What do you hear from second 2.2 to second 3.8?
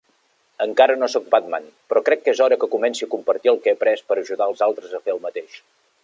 que és hora que comenci a compartir el que he